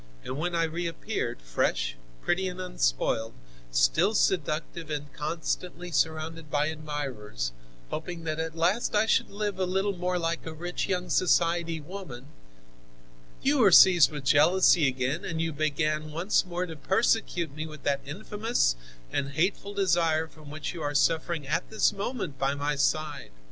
[0.23, 3.35] And when I reappeared, fresh, pretty and unspoiled,
[3.69, 7.51] still seductive and constantly surrounded by admirers,
[7.91, 11.79] hoping that at last I should live a little more like a rich young society
[11.79, 12.25] woman,
[13.43, 17.83] you were seized with jealousy again, and you began once more to persecute me with
[17.83, 18.75] that infamous
[19.11, 23.29] and hateful desire from which you are suffering at this moment by my side.